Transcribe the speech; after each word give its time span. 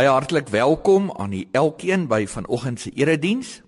Baie 0.00 0.08
hartlik 0.08 0.48
welkom 0.48 1.10
aan 1.12 1.32
u 1.36 1.42
elkeen 1.52 2.06
by 2.08 2.24
vanoggend 2.26 2.80
se 2.80 2.90
erediens. 2.96 3.60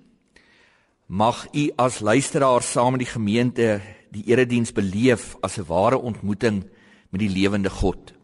Mag 1.06 1.42
u 1.52 1.66
as 1.76 1.98
luisteraar 2.00 2.62
saam 2.64 2.94
met 2.96 3.02
die 3.02 3.10
gemeente 3.10 3.66
die 4.10 4.22
erediens 4.32 4.72
beleef 4.72 5.36
as 5.44 5.58
'n 5.58 5.66
ware 5.68 5.98
ontmoeting 5.98 6.64
met 7.10 7.20
die 7.20 7.28
lewende 7.28 7.70
God. 7.70 8.14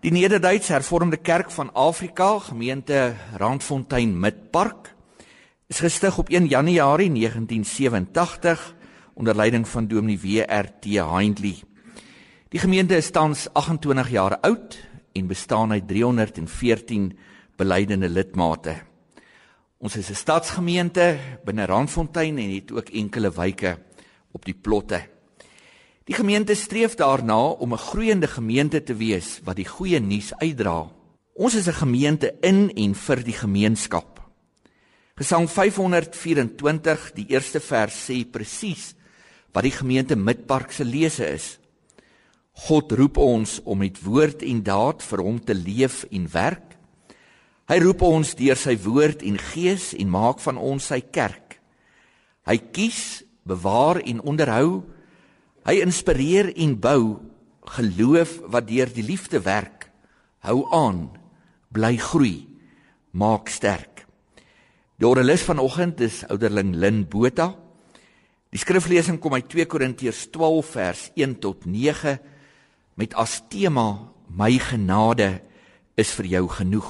Die 0.00 0.10
Nederduits 0.10 0.68
Hervormde 0.68 1.16
Kerk 1.16 1.50
van 1.50 1.72
Afrika, 1.74 2.38
gemeente 2.38 3.14
Randfontein 3.36 4.18
Midpark, 4.20 4.94
is 5.66 5.78
gestig 5.78 6.18
op 6.18 6.28
1 6.28 6.46
Januarie 6.46 7.12
1987 7.12 8.74
onder 9.14 9.36
leiding 9.36 9.68
van 9.68 9.86
Dominee 9.86 10.20
W.R.T. 10.20 10.84
Hindley. 10.84 11.56
Die 12.48 12.60
gemeente 12.60 12.96
is 12.96 13.10
tans 13.10 13.52
28 13.52 14.10
jaar 14.10 14.38
oud 14.40 14.86
en 15.16 15.26
bestaan 15.26 15.72
uit 15.72 15.88
314 15.88 17.10
belydende 17.56 18.08
lidmate. 18.08 18.76
Ons 19.78 19.96
is 19.96 20.10
'n 20.10 20.14
stadsgemeente 20.14 21.18
binne 21.44 21.66
Randfontein 21.66 22.38
en 22.38 22.54
het 22.54 22.72
ook 22.72 22.88
enkele 22.88 23.30
wyke 23.30 23.78
op 24.32 24.44
die 24.44 24.54
plotte. 24.54 25.08
Die 26.04 26.14
gemeente 26.14 26.54
streef 26.54 26.94
daarna 26.94 27.58
om 27.58 27.72
'n 27.72 27.78
groeiende 27.78 28.26
gemeente 28.26 28.82
te 28.82 28.94
wees 28.94 29.40
wat 29.44 29.56
die 29.56 29.68
goeie 29.68 30.00
nuus 30.00 30.34
uitdra. 30.34 30.90
Ons 31.34 31.54
is 31.54 31.66
'n 31.66 31.72
gemeente 31.72 32.34
in 32.40 32.70
en 32.74 32.94
vir 32.94 33.22
die 33.22 33.32
gemeenskap. 33.32 34.16
Gesang 35.16 35.50
524, 35.50 37.12
die 37.12 37.26
eerste 37.28 37.60
vers 37.60 38.10
sê 38.10 38.24
presies 38.30 38.94
wat 39.52 39.62
die 39.62 39.72
gemeente 39.72 40.16
Midpark 40.16 40.72
se 40.72 40.84
lese 40.84 41.28
is. 41.28 41.58
God 42.56 42.92
roep 42.96 43.18
ons 43.20 43.58
om 43.68 43.82
met 43.84 43.98
woord 44.00 44.40
en 44.46 44.62
daad 44.64 45.02
vir 45.04 45.22
hom 45.22 45.36
te 45.44 45.52
leef 45.54 46.04
en 46.08 46.24
werk. 46.32 46.72
Hy 47.68 47.76
roep 47.82 48.04
ons 48.06 48.32
deur 48.38 48.56
sy 48.56 48.76
woord 48.80 49.24
en 49.26 49.36
gees 49.52 49.90
en 49.98 50.08
maak 50.08 50.40
van 50.40 50.56
ons 50.56 50.86
sy 50.88 51.02
kerk. 51.04 51.58
Hy 52.48 52.56
kies, 52.72 53.24
bewaar 53.44 54.00
en 54.06 54.22
onderhou. 54.24 54.86
Hy 55.66 55.82
inspireer 55.82 56.52
en 56.54 56.76
bou 56.80 57.00
geloof 57.76 58.38
wat 58.54 58.68
deur 58.70 58.92
die 58.94 59.04
liefde 59.04 59.42
werk. 59.44 59.90
Hou 60.46 60.62
aan, 60.72 61.10
bly 61.74 61.96
groei, 62.00 62.46
maak 63.12 63.50
sterk. 63.52 64.06
Dorelis 64.96 65.44
vanoggend 65.44 66.00
is 66.06 66.22
ouderling 66.30 66.72
Lin 66.78 67.02
Botha. 67.04 67.50
Die 68.48 68.62
skriflesing 68.62 69.18
kom 69.20 69.34
uit 69.36 69.50
2 69.52 69.68
Korintiërs 69.68 70.22
12 70.32 70.72
vers 70.78 71.04
1 71.18 71.36
tot 71.42 71.66
9 71.68 72.16
met 72.96 73.14
as 73.14 73.40
tema 73.52 74.12
my 74.28 74.56
genade 74.58 75.40
is 75.96 76.12
vir 76.16 76.28
jou 76.36 76.44
genoeg. 76.48 76.88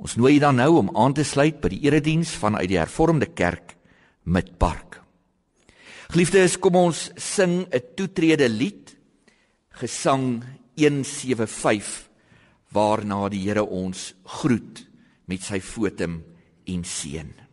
Ons 0.00 0.16
nooi 0.16 0.38
dan 0.40 0.56
nou 0.56 0.78
om 0.80 0.90
aan 0.96 1.14
te 1.14 1.24
sluit 1.24 1.60
by 1.60 1.72
die 1.72 1.82
erediens 1.86 2.32
vanuit 2.40 2.68
die 2.70 2.78
hervormde 2.80 3.30
kerk 3.36 3.76
Midpark. 4.24 5.00
Geliefdes, 6.10 6.56
kom 6.58 6.76
ons 6.76 7.10
sing 7.16 7.66
'n 7.70 7.82
toetrede 7.96 8.48
lied, 8.48 8.96
gesang 9.70 10.42
175 10.76 12.08
waarna 12.72 13.28
die 13.28 13.46
Here 13.46 13.62
ons 13.62 14.14
groet 14.24 14.86
met 15.26 15.42
sy 15.42 15.60
fotum 15.60 16.22
en 16.66 16.84
seën. 16.84 17.49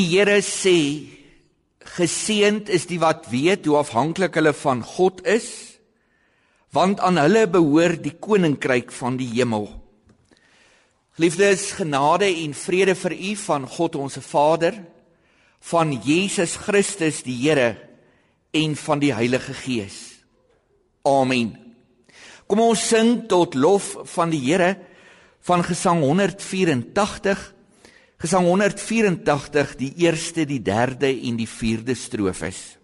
Die 0.00 0.14
Here 0.16 0.38
sê 0.40 1.04
geseend 1.98 2.70
is 2.72 2.86
die 2.88 2.96
wat 3.02 3.26
weet 3.28 3.66
hoe 3.68 3.76
afhanklik 3.82 4.38
hulle 4.38 4.54
van 4.56 4.80
God 4.80 5.20
is 5.28 5.48
want 6.72 7.02
aan 7.04 7.18
hulle 7.20 7.42
behoort 7.50 8.00
die 8.00 8.14
koninkryk 8.14 8.94
van 8.96 9.18
die 9.20 9.26
hemel. 9.34 9.66
Liefdes, 11.20 11.74
genade 11.76 12.30
en 12.30 12.56
vrede 12.56 12.94
vir 12.96 13.16
u 13.18 13.34
van 13.42 13.66
God 13.68 13.98
ons 14.00 14.16
Vader, 14.24 14.78
van 15.68 15.92
Jesus 15.92 16.54
Christus 16.64 17.20
die 17.26 17.36
Here 17.42 17.74
en 18.56 18.78
van 18.80 19.02
die 19.02 19.12
Heilige 19.12 19.52
Gees. 19.66 19.98
Amen. 21.04 21.52
Kom 22.48 22.62
ons 22.70 22.88
sing 22.94 23.26
tot 23.28 23.58
lof 23.58 23.98
van 24.14 24.32
die 24.32 24.46
Here 24.46 24.78
van 25.44 25.66
Gesang 25.66 26.00
184 26.06 27.50
Gesang 28.20 28.44
184 28.44 29.78
die 29.80 29.94
eerste, 30.04 30.44
die 30.44 30.60
derde 30.60 31.08
en 31.08 31.38
die 31.40 31.48
vierde 31.48 31.94
strofes. 31.96 32.79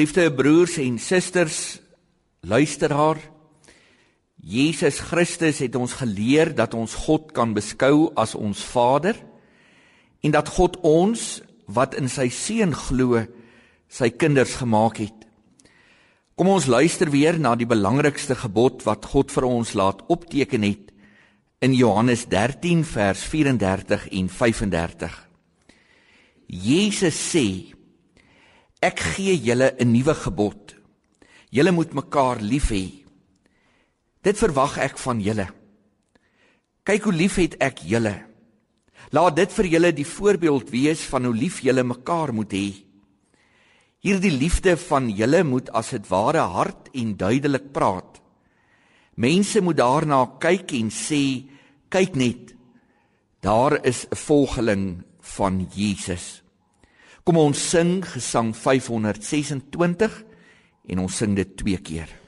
Geliefde 0.00 0.32
broers 0.32 0.78
en 0.80 0.94
susters, 0.98 1.78
luisteraar. 2.40 3.18
Jesus 4.40 4.96
Christus 4.98 5.58
het 5.60 5.74
ons 5.76 5.92
geleer 5.92 6.54
dat 6.56 6.72
ons 6.72 6.94
God 7.04 7.34
kan 7.36 7.50
beskou 7.52 8.06
as 8.16 8.32
ons 8.32 8.62
Vader 8.64 9.18
en 10.24 10.32
dat 10.32 10.48
God 10.56 10.78
ons 10.88 11.42
wat 11.68 11.98
in 12.00 12.08
sy 12.08 12.30
seun 12.32 12.72
glo, 12.72 13.20
sy 13.92 14.08
kinders 14.08 14.54
gemaak 14.62 15.02
het. 15.02 15.26
Kom 16.32 16.48
ons 16.48 16.70
luister 16.72 17.12
weer 17.12 17.36
na 17.36 17.52
die 17.52 17.68
belangrikste 17.68 18.38
gebod 18.40 18.80
wat 18.88 19.04
God 19.04 19.28
vir 19.28 19.48
ons 19.50 19.74
laat 19.76 20.00
opteken 20.08 20.64
het 20.64 20.94
in 21.60 21.76
Johannes 21.76 22.24
13 22.32 22.86
vers 22.88 23.26
34 23.28 24.08
en 24.16 24.32
35. 24.32 25.20
Jesus 26.48 27.20
sê: 27.20 27.76
Ek 28.80 29.00
gee 29.12 29.36
julle 29.36 29.74
'n 29.76 29.92
nuwe 29.92 30.14
gebod. 30.14 30.74
Julle 31.50 31.72
moet 31.72 31.92
mekaar 31.92 32.40
lief 32.40 32.70
hê. 32.70 33.04
Dit 34.22 34.38
verwag 34.38 34.78
ek 34.78 34.96
van 34.98 35.20
julle. 35.20 35.48
Kyk 36.84 37.02
hoe 37.02 37.12
lief 37.12 37.36
het 37.36 37.56
ek 37.60 37.84
julle. 37.84 38.24
Laat 39.12 39.36
dit 39.36 39.52
vir 39.52 39.66
julle 39.66 39.92
die 39.92 40.06
voorbeeld 40.06 40.70
wees 40.70 41.00
van 41.12 41.24
hoe 41.24 41.34
lief 41.34 41.60
julle 41.60 41.84
mekaar 41.84 42.32
moet 42.32 42.52
hê. 42.52 42.72
Hierdie 44.00 44.32
liefde 44.32 44.76
van 44.76 45.10
julle 45.10 45.44
moet 45.44 45.68
as 45.76 45.90
dit 45.90 46.08
ware 46.08 46.40
hard 46.40 46.88
en 46.94 47.16
duidelik 47.16 47.72
praat. 47.72 48.20
Mense 49.16 49.60
moet 49.60 49.76
daarna 49.76 50.24
kyk 50.40 50.72
en 50.72 50.88
sê, 50.88 51.44
kyk 51.90 52.16
net. 52.16 52.56
Daar 53.42 53.84
is 53.84 54.06
'n 54.08 54.16
volgeling 54.16 55.04
van 55.20 55.68
Jesus. 55.74 56.39
Kom 57.24 57.36
ons 57.36 57.60
sing 57.70 58.00
Gesang 58.14 58.54
526 58.56 60.24
en 60.90 61.02
ons 61.04 61.16
sing 61.22 61.36
dit 61.36 61.56
twee 61.56 61.80
keer. 61.84 62.19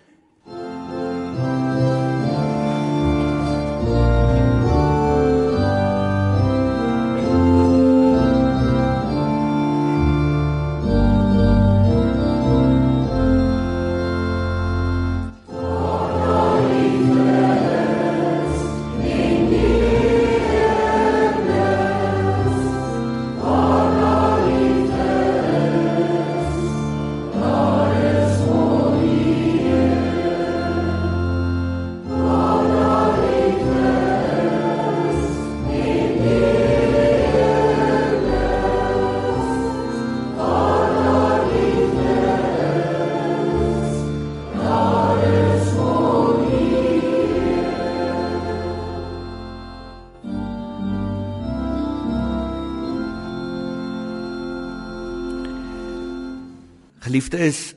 Geliefde 57.12 57.43
is 57.44 57.75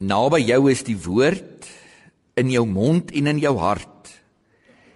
naby 0.00 0.38
jou 0.40 0.70
is 0.72 0.80
die 0.86 0.96
woord 0.96 1.66
in 2.40 2.48
jou 2.48 2.62
mond 2.64 3.10
en 3.12 3.26
in 3.28 3.40
jou 3.42 3.50
hart. 3.60 4.08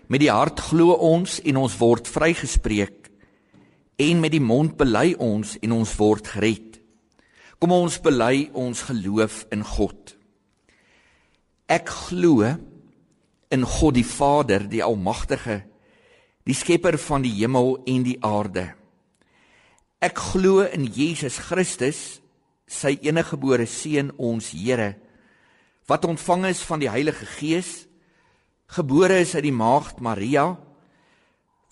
Met 0.09 0.23
die 0.23 0.31
hart 0.33 0.63
glo 0.71 0.95
ons 0.97 1.35
en 1.45 1.59
ons 1.61 1.75
word 1.77 2.09
vrygespreek 2.09 3.11
en 4.01 4.23
met 4.23 4.33
die 4.33 4.41
mond 4.41 4.79
bely 4.81 5.11
ons 5.21 5.59
en 5.61 5.75
ons 5.77 5.93
word 5.99 6.31
gered. 6.33 6.79
Kom 7.61 7.75
ons 7.77 7.99
bely 8.01 8.47
ons 8.57 8.81
geloof 8.89 9.43
in 9.53 9.67
God. 9.75 10.15
Ek 11.69 11.93
glo 12.09 12.49
in 13.53 13.69
God 13.75 13.99
die 13.99 14.07
Vader, 14.09 14.65
die 14.73 14.81
Almagtige, 14.81 15.59
die 16.49 16.57
skepper 16.57 16.97
van 16.97 17.29
die 17.29 17.37
hemel 17.43 17.77
en 17.85 18.09
die 18.09 18.17
aarde. 18.25 18.71
Ek 20.01 20.17
glo 20.33 20.65
in 20.65 20.89
Jesus 20.89 21.37
Christus 21.51 22.23
sy 22.71 22.95
eniggebore 23.03 23.67
seun 23.67 24.13
ons 24.17 24.53
Here 24.55 24.95
wat 25.91 26.07
ontvang 26.07 26.47
is 26.53 26.63
van 26.63 26.83
die 26.83 26.91
Heilige 26.91 27.27
Gees 27.27 27.71
gebore 28.71 29.19
is 29.25 29.35
uit 29.35 29.49
die 29.49 29.55
maagd 29.55 29.99
Maria 29.99 30.53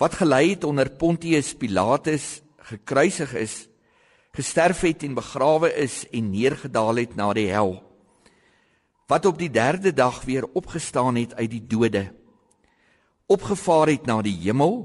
wat 0.02 0.18
gelei 0.18 0.56
het 0.56 0.66
onder 0.66 0.90
Pontius 0.90 1.52
Pilatus 1.54 2.40
gekruisig 2.70 3.34
is 3.38 3.56
gesterf 4.34 4.82
het 4.86 5.04
en 5.06 5.14
begrawe 5.14 5.70
is 5.78 6.02
en 6.10 6.32
neergedaal 6.34 7.04
het 7.04 7.14
na 7.18 7.30
die 7.38 7.48
hel 7.52 7.76
wat 9.08 9.30
op 9.30 9.38
die 9.38 9.50
3de 9.54 9.94
dag 9.94 10.24
weer 10.26 10.48
opgestaan 10.58 11.16
het 11.16 11.36
uit 11.38 11.50
die 11.54 11.62
dode 11.62 12.08
opgevaar 13.30 13.94
het 13.94 14.10
na 14.10 14.18
die 14.26 14.34
hemel 14.42 14.80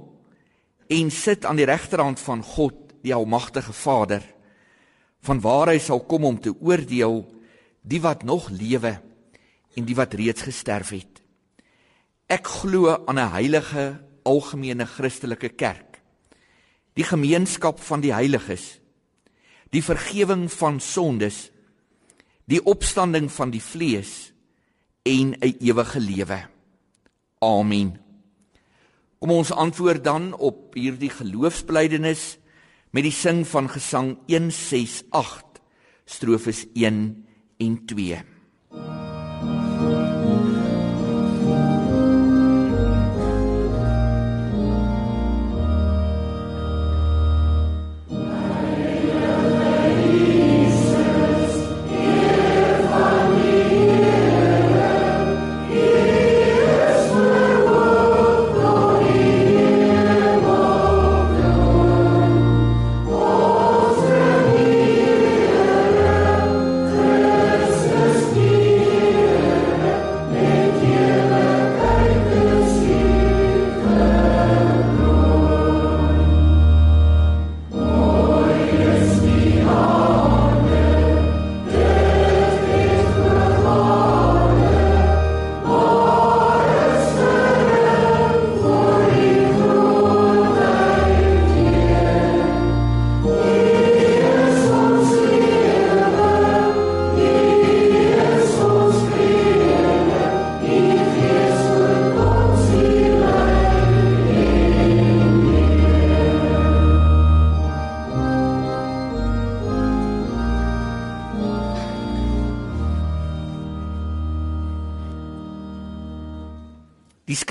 en 0.93 1.10
sit 1.12 1.46
aan 1.46 1.58
die 1.58 1.65
regterhand 1.65 2.22
van 2.22 2.46
God 2.46 2.93
die 3.01 3.15
almagtige 3.15 3.74
Vader 3.74 4.22
van 5.24 5.39
waar 5.44 5.72
hy 5.72 5.80
sal 5.80 6.03
kom 6.08 6.25
om 6.27 6.39
te 6.39 6.51
oordeel 6.51 7.24
die 7.82 8.01
wat 8.03 8.24
nog 8.27 8.50
lewe 8.51 8.98
en 9.75 9.88
die 9.88 9.96
wat 9.96 10.13
reeds 10.20 10.46
gesterf 10.46 10.92
het. 10.96 11.22
Ek 12.27 12.48
glo 12.48 12.92
aan 13.08 13.20
'n 13.20 13.32
heilige 13.32 14.00
algemene 14.24 14.86
Christelike 14.86 15.50
kerk. 15.50 16.01
Die 16.94 17.03
gemeenskap 17.03 17.80
van 17.80 18.01
die 18.01 18.13
heiliges. 18.13 18.80
Die 19.70 19.84
vergifnis 19.84 20.53
van 20.53 20.80
sondes. 20.80 21.51
Die 22.46 22.63
opstanding 22.63 23.32
van 23.32 23.51
die 23.51 23.62
vlees 23.62 24.34
en 25.03 25.36
'n 25.39 25.56
ewige 25.60 26.00
lewe. 26.00 26.48
Amen. 27.39 28.00
Kom 29.20 29.32
ons 29.32 29.51
antwoord 29.51 30.03
dan 30.03 30.34
op 30.34 30.74
hierdie 30.74 31.10
geloofsbelijdenis 31.10 32.38
met 32.94 33.08
die 33.08 33.16
sing 33.16 33.42
van 33.50 33.70
gesang 33.74 34.14
168 34.30 35.62
strofes 36.06 36.66
1 36.78 37.26
en 37.58 37.78
2 37.90 38.22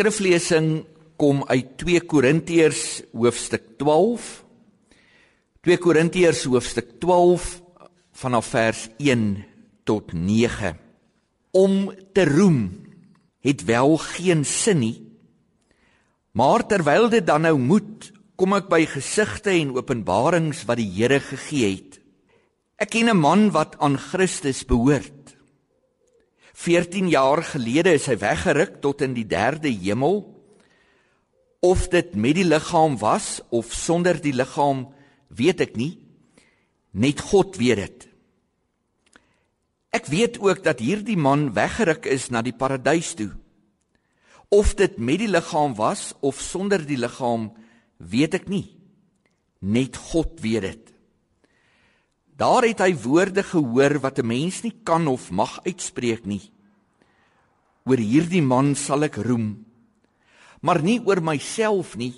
skriflesing 0.03 0.83
kom 1.15 1.45
uit 1.47 1.77
2 1.79 2.01
Korintiërs 2.11 3.05
hoofstuk 3.15 3.77
12. 3.79 4.43
2 5.63 5.79
Korintiërs 5.79 6.41
hoofstuk 6.51 6.97
12 6.99 7.61
vanaf 8.19 8.49
vers 8.51 8.81
1 8.99 9.45
tot 9.87 10.11
9. 10.11 10.75
Om 11.55 11.93
te 12.13 12.25
roem 12.27 12.65
het 13.47 13.63
wel 13.69 13.95
geen 14.17 14.43
sin 14.45 14.83
nie. 14.83 14.99
Maar 16.35 16.67
terwyl 16.67 17.07
dit 17.07 17.27
dan 17.27 17.47
nou 17.47 17.55
moet, 17.63 18.11
kom 18.35 18.59
ek 18.59 18.67
by 18.67 18.83
gesigte 18.91 19.55
en 19.55 19.71
openbarings 19.79 20.65
wat 20.67 20.83
die 20.83 20.91
Here 20.97 21.21
gegee 21.23 21.77
het. 21.77 22.01
Ek 22.75 22.91
ken 22.91 23.07
'n 23.07 23.23
man 23.23 23.51
wat 23.55 23.79
aan 23.79 23.95
Christus 23.95 24.67
behoort. 24.67 25.22
14 26.53 27.09
jaar 27.09 27.43
gelede 27.43 27.95
is 27.97 28.07
hy 28.11 28.19
weggeruk 28.21 28.81
tot 28.85 29.03
in 29.03 29.15
die 29.17 29.27
3de 29.29 29.73
hemel. 29.83 30.23
Of 31.63 31.89
dit 31.89 32.15
met 32.15 32.37
die 32.37 32.47
liggaam 32.47 32.99
was 33.01 33.41
of 33.51 33.73
sonder 33.73 34.19
die 34.21 34.35
liggaam, 34.35 34.89
weet 35.33 35.63
ek 35.65 35.77
nie. 35.79 35.97
Net 36.93 37.23
God 37.33 37.57
weet 37.57 37.81
dit. 37.81 38.09
Ek 39.93 40.09
weet 40.09 40.39
ook 40.41 40.63
dat 40.65 40.81
hierdie 40.81 41.19
man 41.21 41.51
weggeruk 41.57 42.07
is 42.09 42.31
na 42.33 42.43
die 42.45 42.57
paradys 42.57 43.13
toe. 43.17 43.31
Of 44.53 44.75
dit 44.77 44.99
met 45.01 45.21
die 45.21 45.31
liggaam 45.31 45.77
was 45.77 46.13
of 46.21 46.41
sonder 46.41 46.81
die 46.85 47.01
liggaam, 47.01 47.51
weet 47.97 48.37
ek 48.41 48.49
nie. 48.53 48.67
Net 49.61 49.97
God 49.97 50.41
weet 50.45 50.65
dit. 50.69 50.92
Daar 52.37 52.65
het 52.65 52.81
hy 52.81 52.95
woorde 52.97 53.43
gehoor 53.43 54.01
wat 54.01 54.19
'n 54.19 54.27
mens 54.27 54.63
nie 54.63 54.75
kan 54.85 55.07
of 55.07 55.31
mag 55.31 55.61
uitspreek 55.65 56.25
nie. 56.25 56.51
Oor 57.85 57.99
hierdie 57.99 58.43
man 58.43 58.75
sal 58.75 59.03
ek 59.05 59.17
roem, 59.17 59.65
maar 60.61 60.83
nie 60.83 61.01
oor 61.05 61.21
myself 61.21 61.97
nie, 61.97 62.15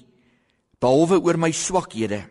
behalwe 0.78 1.21
oor 1.21 1.37
my 1.37 1.50
swakhede. 1.50 2.28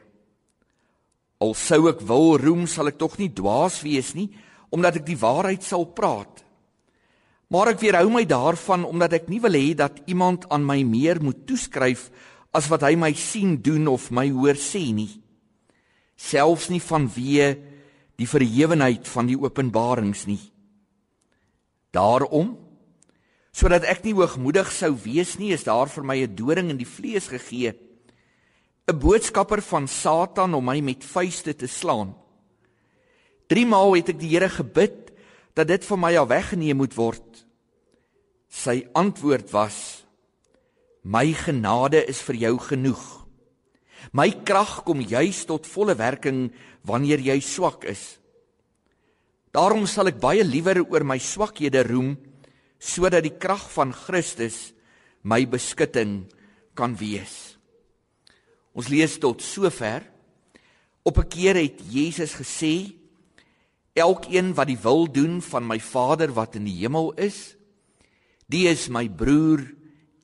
Al 1.40 1.54
sou 1.54 1.90
ek 1.90 2.02
wil 2.02 2.38
roem, 2.38 2.68
sal 2.68 2.88
ek 2.88 2.98
tog 2.98 3.18
nie 3.18 3.30
dwaas 3.34 3.82
wees 3.82 4.14
nie, 4.14 4.30
omdat 4.70 4.96
ek 4.96 5.06
die 5.06 5.18
waarheid 5.18 5.64
sal 5.64 5.86
praat. 5.86 6.44
Maar 7.50 7.68
ek 7.68 7.82
weerhou 7.84 8.10
my 8.10 8.24
daarvan 8.26 8.86
omdat 8.86 9.14
ek 9.14 9.28
nie 9.30 9.42
wil 9.42 9.54
hê 9.54 9.74
dat 9.76 10.02
iemand 10.06 10.50
aan 10.50 10.66
my 10.66 10.84
meer 10.84 11.22
moet 11.22 11.46
toeskryf 11.46 12.10
as 12.54 12.70
wat 12.70 12.82
hy 12.82 12.96
my 12.96 13.14
sien 13.14 13.62
doen 13.62 13.88
of 13.88 14.12
my 14.12 14.30
hoor 14.30 14.56
sê 14.56 14.94
nie. 14.94 15.10
Selfs 16.16 16.70
nie 16.70 16.82
vanweë 16.82 17.73
die 18.18 18.28
verhewenheid 18.30 19.08
van 19.08 19.28
die 19.28 19.38
openbarings 19.40 20.26
nie. 20.30 20.42
Daarom 21.92 22.58
sodat 23.54 23.86
ek 23.86 24.02
nie 24.02 24.16
hoogmoedig 24.18 24.72
sou 24.74 24.96
wees 25.04 25.36
nie, 25.38 25.52
is 25.54 25.64
daar 25.64 25.88
vir 25.88 26.04
my 26.04 26.18
'n 26.24 26.36
doring 26.36 26.70
in 26.70 26.78
die 26.78 26.90
vlees 26.90 27.28
gegee, 27.30 27.74
'n 28.88 29.00
boodskapper 29.00 29.62
van 29.62 29.88
Satan 29.88 30.54
om 30.54 30.66
my 30.66 30.82
met 30.82 31.04
vuiste 31.04 31.54
te 31.56 31.68
slaan. 31.68 32.16
3 33.48 33.66
maal 33.66 33.94
het 33.96 34.10
ek 34.10 34.20
die 34.20 34.30
Here 34.30 34.50
gebid 34.50 35.12
dat 35.54 35.68
dit 35.68 35.86
van 35.86 36.00
my 36.00 36.18
af 36.18 36.28
weggeneem 36.28 36.78
moet 36.78 36.96
word. 36.96 37.46
Sy 38.50 38.88
antwoord 38.94 39.52
was: 39.52 40.06
My 41.04 41.34
genade 41.34 42.06
is 42.08 42.22
vir 42.22 42.36
jou 42.36 42.58
genoeg. 42.58 43.23
My 44.12 44.30
krag 44.44 44.84
kom 44.84 45.00
juis 45.02 45.46
tot 45.48 45.70
volle 45.70 45.96
werking 45.96 46.52
wanneer 46.84 47.20
jy 47.24 47.40
swak 47.40 47.86
is. 47.88 48.18
Daarom 49.54 49.86
sal 49.88 50.10
ek 50.10 50.20
baie 50.20 50.44
liewer 50.44 50.82
oor 50.84 51.06
my 51.06 51.20
swakhede 51.22 51.86
roem 51.88 52.18
sodat 52.84 53.24
die 53.24 53.38
krag 53.40 53.64
van 53.72 53.94
Christus 53.96 54.74
my 55.24 55.46
beskutting 55.48 56.26
kan 56.76 56.98
wees. 57.00 57.56
Ons 58.74 58.90
lees 58.90 59.20
tot 59.22 59.42
sover. 59.42 60.04
Op 61.06 61.18
'n 61.18 61.28
keer 61.30 61.56
het 61.56 61.80
Jesus 61.90 62.34
gesê: 62.34 62.96
Elkeen 63.94 64.54
wat 64.54 64.68
die 64.68 64.78
wil 64.78 65.06
doen 65.06 65.42
van 65.42 65.68
my 65.68 65.80
Vader 65.80 66.34
wat 66.34 66.56
in 66.56 66.66
die 66.66 66.82
hemel 66.82 67.14
is, 67.14 67.56
die 68.48 68.68
is 68.68 68.90
my 68.90 69.08
broer 69.08 69.62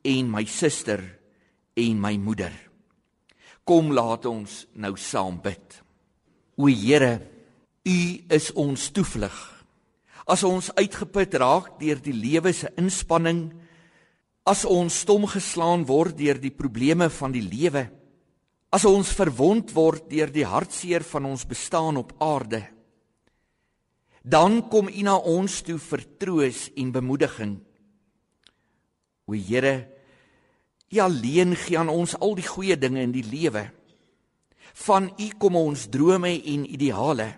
en 0.04 0.32
my 0.32 0.46
suster 0.46 1.20
en 1.76 2.00
my 2.02 2.18
moeder. 2.18 2.69
Kom 3.70 3.92
laat 3.94 4.26
ons 4.26 4.64
nou 4.82 4.96
saam 4.98 5.36
bid. 5.44 5.76
O 6.58 6.66
Here, 6.74 7.20
U 7.86 8.00
is 8.34 8.50
ons 8.58 8.88
toevlug. 8.90 9.36
As 10.26 10.42
ons 10.46 10.72
uitgeput 10.74 11.38
raak 11.38 11.76
deur 11.78 12.02
die 12.02 12.16
lewe 12.18 12.50
se 12.54 12.72
inspanning, 12.82 13.44
as 14.50 14.64
ons 14.66 15.04
stom 15.04 15.28
geslaan 15.30 15.86
word 15.86 16.18
deur 16.18 16.42
die 16.42 16.54
probleme 16.54 17.12
van 17.14 17.34
die 17.36 17.46
lewe, 17.46 17.86
as 18.74 18.88
ons 18.90 19.14
verwond 19.14 19.70
word 19.78 20.10
deur 20.10 20.34
die 20.34 20.48
hartseer 20.50 21.06
van 21.06 21.30
ons 21.30 21.46
bestaan 21.46 22.02
op 22.02 22.16
aarde, 22.26 22.64
dan 24.26 24.64
kom 24.66 24.90
U 24.90 25.06
na 25.06 25.16
ons 25.22 25.62
toe 25.66 25.78
vir 25.78 26.08
troos 26.18 26.66
en 26.74 26.90
bemoediging. 26.98 27.56
O 29.30 29.38
Here, 29.38 29.99
U 30.90 31.00
alleen 31.00 31.56
gee 31.56 31.78
aan 31.78 31.92
ons 31.92 32.16
al 32.18 32.34
die 32.38 32.48
goeie 32.48 32.78
dinge 32.78 33.02
in 33.06 33.14
die 33.14 33.26
lewe. 33.26 33.68
Van 34.86 35.12
U 35.18 35.28
kom 35.38 35.56
ons 35.60 35.88
drome 35.92 36.32
en 36.38 36.66
ideale. 36.66 37.30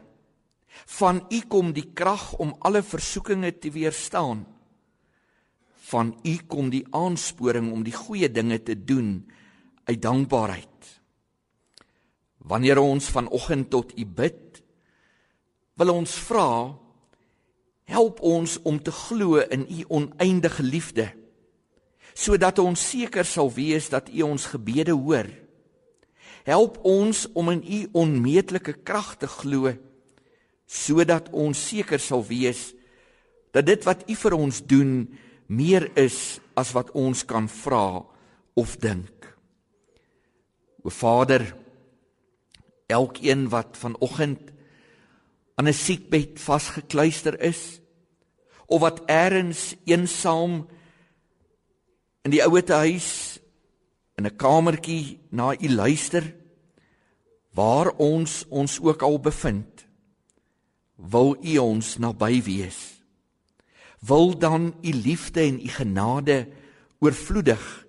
Van 0.97 1.23
U 1.27 1.39
kom 1.51 1.73
die 1.75 1.89
krag 1.93 2.33
om 2.39 2.55
alle 2.59 2.83
versoekinge 2.83 3.51
te 3.59 3.71
weerstaan. 3.71 4.45
Van 5.91 6.13
U 6.23 6.35
kom 6.47 6.69
die 6.71 6.85
aansporing 6.95 7.71
om 7.73 7.83
die 7.83 7.95
goeie 7.95 8.31
dinge 8.31 8.61
te 8.63 8.75
doen 8.75 9.17
uit 9.83 10.01
dankbaarheid. 10.01 10.91
Wanneer 12.47 12.79
ons 12.79 13.11
vanoggend 13.11 13.69
tot 13.69 13.91
U 13.99 14.05
bid, 14.05 14.61
wil 15.75 15.93
ons 15.93 16.13
vra 16.27 16.77
help 17.91 18.21
ons 18.23 18.57
om 18.63 18.77
te 18.79 18.91
glo 18.91 19.41
in 19.51 19.65
u 19.69 19.83
oneindige 19.87 20.63
liefde 20.63 21.11
sodat 22.13 22.59
ons 22.59 22.79
seker 22.79 23.25
sal 23.25 23.51
wees 23.53 23.89
dat 23.89 24.09
u 24.09 24.21
ons 24.21 24.45
gebede 24.53 24.91
hoor. 24.91 25.29
Help 26.43 26.79
ons 26.87 27.27
om 27.37 27.49
in 27.53 27.61
u 27.61 27.79
onmeetlike 28.03 28.81
krag 28.83 29.15
te 29.21 29.29
glo 29.29 29.73
sodat 30.71 31.27
ons 31.35 31.59
seker 31.67 31.99
sal 31.99 32.23
wees 32.23 32.71
dat 33.51 33.67
dit 33.67 33.83
wat 33.83 34.05
u 34.07 34.15
vir 34.15 34.35
ons 34.37 34.61
doen 34.63 34.93
meer 35.51 35.89
is 35.99 36.39
as 36.55 36.71
wat 36.71 36.93
ons 36.95 37.25
kan 37.27 37.49
vra 37.51 37.99
of 38.55 38.77
dink. 38.79 39.27
O 40.83 40.89
vader 40.89 41.43
elkeen 42.91 43.49
wat 43.51 43.77
vanoggend 43.79 44.51
aan 45.55 45.67
'n 45.67 45.73
siekbed 45.73 46.39
vasgekluister 46.39 47.39
is 47.39 47.79
of 48.65 48.81
wat 48.81 49.03
eers 49.07 49.75
eensaam 49.85 50.67
in 52.21 52.33
die 52.33 52.43
ouete 52.43 52.73
huis 52.73 53.39
in 54.17 54.25
'n 54.25 54.35
kamertjie 54.35 55.19
na 55.29 55.53
u 55.53 55.69
luister 55.69 56.35
waar 57.53 57.89
ons 57.97 58.45
ons 58.49 58.79
ook 58.79 59.01
al 59.01 59.19
bevind 59.19 59.85
wil 60.95 61.35
u 61.43 61.57
ons 61.57 61.97
naby 61.97 62.43
wees 62.43 63.01
wil 63.99 64.37
dan 64.37 64.75
u 64.81 64.91
liefde 64.93 65.41
en 65.41 65.59
u 65.65 65.67
genade 65.67 66.47
oorvloedig 66.99 67.87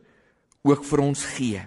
ook 0.63 0.85
vir 0.85 0.99
ons 0.99 1.25
gee 1.25 1.63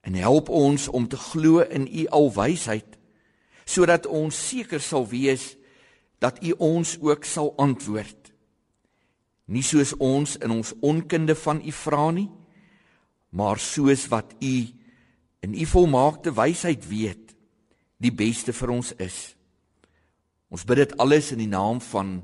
en 0.00 0.14
help 0.14 0.48
ons 0.48 0.88
om 0.88 1.08
te 1.08 1.16
glo 1.16 1.60
in 1.60 1.86
u 1.86 2.06
alwysheid 2.06 2.98
sodat 3.64 4.06
ons 4.06 4.48
seker 4.48 4.80
sal 4.80 5.06
wees 5.08 5.56
dat 6.22 6.38
u 6.44 6.54
ons 6.58 6.98
ook 7.00 7.24
sal 7.24 7.52
antwoord. 7.56 8.21
Nie 9.52 9.64
soos 9.66 9.92
ons 10.00 10.38
in 10.40 10.54
ons 10.54 10.72
onkunde 10.80 11.34
van 11.36 11.60
u 11.60 11.72
vra 11.76 12.06
nie, 12.14 12.28
maar 13.36 13.60
soos 13.60 14.06
wat 14.12 14.32
u 14.40 14.54
in 15.42 15.54
u 15.54 15.66
volmaakte 15.66 16.32
wysheid 16.32 16.86
weet 16.88 17.34
die 18.02 18.12
beste 18.14 18.54
vir 18.56 18.72
ons 18.72 18.92
is. 19.02 19.18
Ons 20.52 20.64
bid 20.68 20.82
dit 20.82 20.96
alles 21.00 21.32
in 21.34 21.42
die 21.42 21.50
naam 21.50 21.80
van 21.92 22.20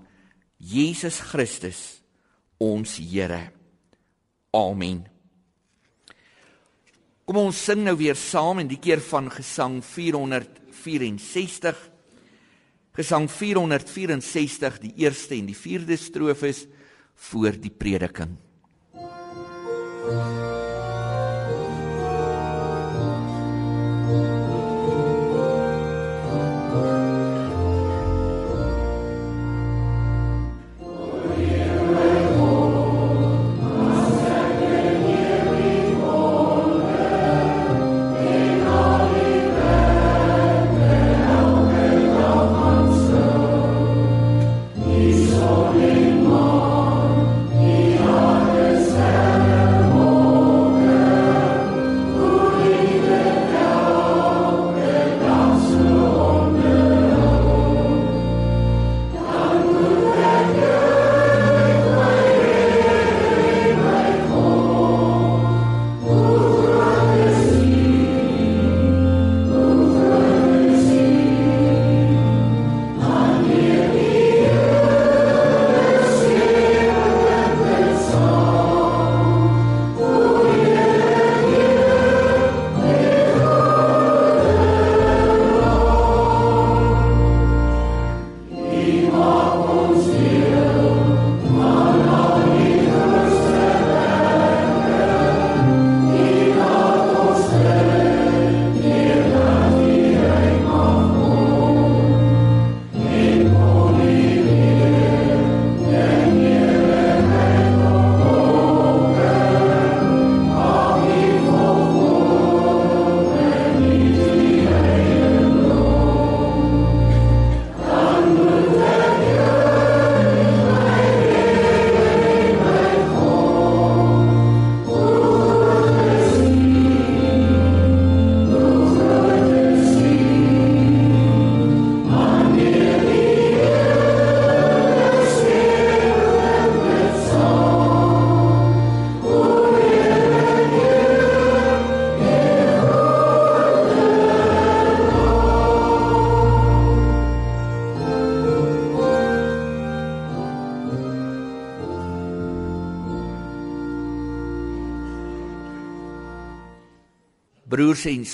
Jesus 0.58 1.20
Christus, 1.20 2.00
ons 2.58 2.97
Here. 2.99 3.52
Amen. 4.56 5.04
Kom 7.28 7.37
ons 7.42 7.61
sing 7.61 7.85
nou 7.85 7.94
weer 8.00 8.16
saam 8.16 8.62
in 8.62 8.70
die 8.70 8.80
keer 8.80 9.02
van 9.04 9.28
gesang 9.30 9.82
464. 9.85 11.76
Gesang 12.99 13.28
464 13.30 14.80
die 14.82 14.94
eerste 15.04 15.37
en 15.37 15.50
die 15.50 15.56
vierde 15.56 15.99
strofes 16.00 16.64
voor 17.18 17.60
die 17.60 17.70
prediking. 17.70 18.37
Thank 20.08 20.32
you. 20.32 20.38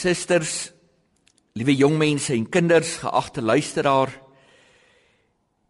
Susters, 0.05 0.55
liewe 1.57 1.75
jong 1.79 1.97
mense 2.01 2.35
en 2.35 2.45
kinders, 2.51 2.99
geagte 3.01 3.43
luisteraar. 3.45 4.13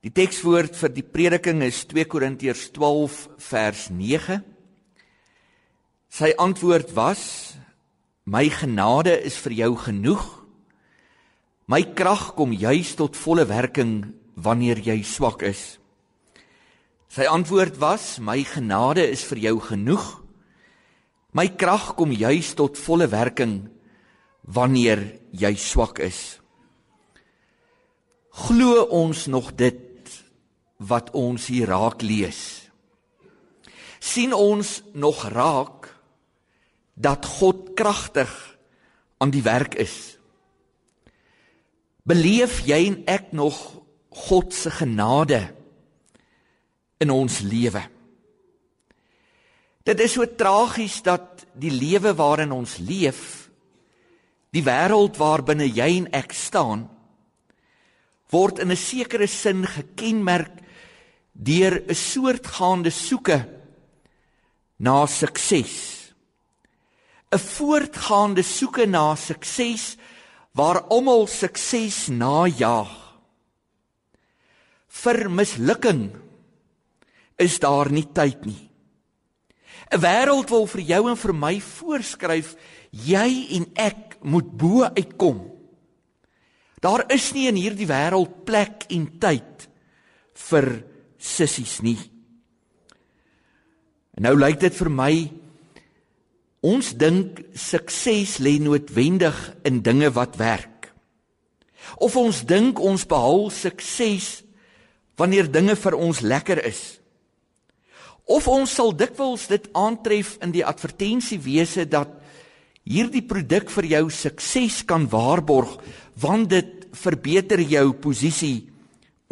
Die 0.04 0.12
tekswoord 0.12 0.74
vir 0.76 0.92
die 0.92 1.04
prediking 1.06 1.62
is 1.64 1.84
2 1.88 2.08
Korintiërs 2.10 2.66
12 2.74 3.20
vers 3.46 3.86
9. 3.94 4.40
Sy 6.14 6.32
antwoord 6.40 6.92
was: 6.96 7.22
My 8.26 8.48
genade 8.52 9.14
is 9.24 9.38
vir 9.44 9.54
jou 9.62 9.70
genoeg. 9.86 10.24
My 11.70 11.80
krag 11.96 12.34
kom 12.36 12.52
juis 12.52 12.92
tot 12.98 13.16
volle 13.16 13.46
werking 13.48 14.12
wanneer 14.36 14.82
jy 14.84 14.98
swak 15.06 15.44
is. 15.46 15.78
Sy 17.08 17.28
antwoord 17.30 17.78
was: 17.80 18.18
My 18.18 18.42
genade 18.44 19.06
is 19.06 19.24
vir 19.30 19.46
jou 19.46 19.56
genoeg. 19.70 20.04
My 21.34 21.48
krag 21.48 21.94
kom 21.98 22.12
juis 22.14 22.52
tot 22.58 22.78
volle 22.78 23.08
werking 23.10 23.73
wanneer 24.44 25.02
jy 25.32 25.54
swak 25.56 25.98
is. 26.04 26.38
Glo 28.44 28.84
ons 28.90 29.26
nog 29.26 29.54
dit 29.54 30.12
wat 30.84 31.10
ons 31.14 31.46
hier 31.48 31.70
raak 31.70 32.02
lees? 32.02 32.64
sien 34.04 34.34
ons 34.36 34.82
nog 34.92 35.24
raak 35.32 35.88
dat 36.94 37.24
God 37.40 37.72
kragtig 37.78 38.30
aan 39.18 39.32
die 39.32 39.42
werk 39.42 39.78
is? 39.80 40.18
Beleef 42.04 42.60
jy 42.68 42.82
en 42.90 43.00
ek 43.08 43.32
nog 43.32 43.56
God 44.28 44.52
se 44.54 44.70
genade 44.70 45.40
in 47.00 47.10
ons 47.10 47.40
lewe? 47.40 47.80
Dit 49.84 50.00
is 50.00 50.14
so 50.16 50.28
tragies 50.36 51.00
dat 51.04 51.46
die 51.60 51.72
lewe 51.72 52.14
waarin 52.16 52.52
ons 52.56 52.76
leef, 52.80 53.43
die 54.54 54.62
wêreld 54.62 55.18
waarbinne 55.18 55.66
jy 55.66 55.90
en 55.98 56.08
ek 56.14 56.32
staan, 56.32 56.86
word 58.30 58.60
in 58.62 58.70
'n 58.70 58.76
sekere 58.76 59.26
sin 59.26 59.66
gekenmerk 59.66 60.62
deur 61.34 61.82
'n 61.82 61.94
soortgaande 61.94 62.90
soeke 62.90 63.40
na 64.78 65.06
sukses. 65.06 66.14
'n 67.32 67.38
Voortgaande 67.38 68.42
soeke 68.42 68.86
na 68.86 69.16
sukses 69.16 69.96
waar 70.54 70.86
almal 70.88 71.26
sukses 71.26 72.08
najag. 72.08 72.92
Vir 74.88 75.30
mislukking 75.30 76.12
is 77.36 77.58
daar 77.58 77.90
nie 77.90 78.06
tyd 78.14 78.46
nie. 78.46 78.70
'n 79.92 80.00
Wêreld 80.00 80.50
wil 80.50 80.66
vir 80.66 80.80
jou 80.80 81.10
en 81.10 81.16
vir 81.16 81.34
my 81.34 81.60
voorskryf 81.60 82.56
jy 82.90 83.46
en 83.58 83.66
ek 83.74 84.16
moet 84.22 84.48
bo 84.56 84.84
uitkom. 84.84 85.50
Daar 86.80 87.04
is 87.12 87.32
nie 87.32 87.48
in 87.48 87.56
hierdie 87.56 87.88
wêreld 87.88 88.44
plek 88.44 88.84
en 88.92 89.06
tyd 89.18 89.68
vir 90.50 90.84
sissies 91.18 91.80
nie. 91.80 91.98
En 94.14 94.28
nou 94.28 94.34
lyk 94.36 94.60
dit 94.60 94.74
vir 94.74 94.90
my 94.92 95.14
ons 96.64 96.92
dink 96.96 97.40
sukses 97.58 98.38
lê 98.44 98.58
noodwendig 98.60 99.36
in 99.64 99.82
dinge 99.84 100.10
wat 100.16 100.36
werk. 100.40 100.92
Of 102.00 102.16
ons 102.16 102.44
dink 102.48 102.80
ons 102.80 103.06
behaal 103.08 103.50
sukses 103.52 104.44
wanneer 105.20 105.50
dinge 105.50 105.76
vir 105.76 105.96
ons 105.96 106.20
lekker 106.24 106.62
is. 106.64 107.00
Of 108.24 108.48
ons 108.48 108.72
sal 108.72 108.94
dikwels 108.96 109.48
dit 109.50 109.66
aantref 109.76 110.38
in 110.44 110.54
die 110.54 110.64
advertensiewese 110.64 111.84
dat 111.92 112.12
hierdie 112.84 113.24
produk 113.24 113.70
vir 113.72 113.88
jou 113.88 114.04
sukses 114.12 114.82
kan 114.88 115.06
waarborg 115.12 115.76
want 116.20 116.50
dit 116.52 116.84
verbeter 116.94 117.60
jou 117.60 117.92
posisie 118.00 118.70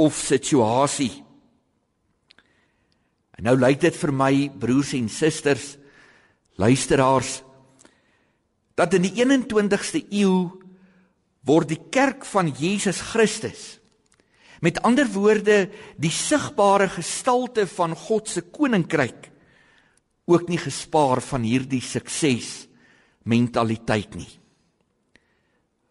of 0.01 0.17
situasie. 0.19 1.13
En 3.39 3.49
nou 3.49 3.57
lyk 3.61 3.81
dit 3.85 3.97
vir 3.97 4.13
my 4.13 4.33
broers 4.61 4.93
en 4.97 5.09
susters, 5.09 5.77
luisteraars, 6.61 7.41
dat 8.77 8.95
in 8.97 9.07
die 9.07 9.15
21ste 9.21 10.03
eeu 10.11 10.51
word 11.47 11.73
die 11.73 11.81
kerk 11.93 12.27
van 12.29 12.51
Jesus 12.57 13.01
Christus 13.13 13.82
Met 14.63 14.79
ander 14.87 15.09
woorde, 15.11 15.67
die 15.99 16.13
sigbare 16.15 16.87
gestalte 16.93 17.67
van 17.67 17.97
God 17.99 18.31
se 18.31 18.45
koninkryk 18.47 19.29
ook 20.31 20.47
nie 20.49 20.61
gespaar 20.63 21.19
van 21.27 21.43
hierdie 21.43 21.83
sukses 21.83 22.69
mentaliteit 23.27 24.15
nie. 24.15 24.31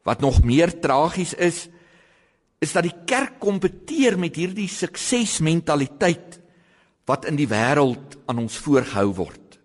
Wat 0.07 0.23
nog 0.23 0.39
meer 0.47 0.71
tragies 0.81 1.33
is, 1.35 1.67
is 2.61 2.71
dat 2.71 2.87
die 2.87 2.95
kerk 3.09 3.39
kompeteer 3.43 4.17
met 4.21 4.39
hierdie 4.39 4.69
suksesmentaliteit 4.71 6.39
wat 7.09 7.27
in 7.27 7.35
die 7.35 7.49
wêreld 7.49 8.17
aan 8.29 8.43
ons 8.45 8.55
voorgehou 8.61 9.09
word. 9.19 9.57